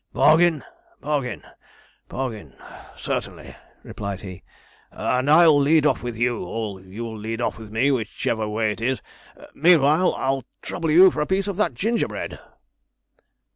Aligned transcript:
'Bargain, 0.13 0.63
bargain, 0.99 1.43
bargain 2.09 2.55
certainly,' 2.97 3.55
replied 3.83 4.21
he; 4.21 4.41
'and 4.89 5.29
I'll 5.29 5.59
lead 5.59 5.85
off 5.85 6.01
with 6.01 6.17
you, 6.17 6.43
or 6.43 6.81
you'll 6.81 7.19
lead 7.19 7.39
off 7.39 7.59
with 7.59 7.69
me 7.69 7.91
whichever 7.91 8.49
way 8.49 8.71
it 8.71 8.81
is 8.81 8.99
meanwhile, 9.53 10.15
I'll 10.15 10.43
trouble 10.63 10.89
you 10.89 11.11
for 11.11 11.21
a 11.21 11.27
piece 11.27 11.47
of 11.47 11.55
that 11.57 11.75
gingerbread.' 11.75 12.39